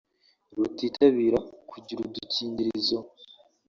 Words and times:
rutitabira 0.57 1.39
kugura 1.69 1.99
udukingirizo 2.05 2.97